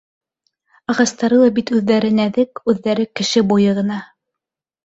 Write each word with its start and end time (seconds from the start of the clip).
Ағастары 0.93 1.37
ла 1.41 1.51
бит 1.59 1.71
әле 1.73 1.79
үҙҙәре 1.83 2.11
нәҙек, 2.21 2.63
үҙҙәре 2.73 3.07
кеше 3.21 3.47
буйы 3.53 3.79
ғына. 3.83 4.01